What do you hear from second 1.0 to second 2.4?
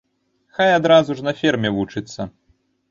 ж на ферме вучыцца!